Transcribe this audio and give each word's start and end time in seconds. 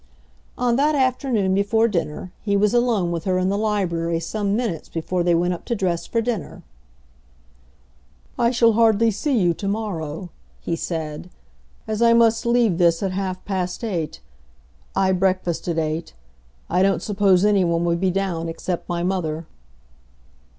On 0.57 0.77
that 0.77 0.95
afternoon 0.95 1.53
before 1.53 1.87
dinner 1.87 2.31
he 2.41 2.57
was 2.57 2.73
alone 2.73 3.11
with 3.11 3.25
her 3.25 3.37
in 3.37 3.49
the 3.49 3.55
library 3.59 4.19
some 4.19 4.55
minutes 4.55 4.89
before 4.89 5.21
they 5.21 5.35
went 5.35 5.53
up 5.53 5.63
to 5.65 5.75
dress 5.75 6.07
for 6.07 6.21
dinner. 6.21 6.63
"I 8.35 8.49
shall 8.49 8.73
hardly 8.73 9.11
see 9.11 9.37
you 9.37 9.53
to 9.53 9.67
morrow," 9.67 10.31
he 10.59 10.75
said, 10.75 11.29
"as 11.87 12.01
I 12.01 12.13
must 12.13 12.47
leave 12.47 12.79
this 12.79 13.03
at 13.03 13.11
half 13.11 13.45
past 13.45 13.83
eight. 13.83 14.21
I 14.95 15.11
breakfast 15.11 15.67
at 15.67 15.77
eight. 15.77 16.15
I 16.67 16.81
don't 16.81 17.03
suppose 17.03 17.45
any 17.45 17.63
one 17.63 17.85
will 17.85 17.95
be 17.95 18.09
down 18.09 18.49
except 18.49 18.89
my 18.89 19.03
mother." 19.03 19.45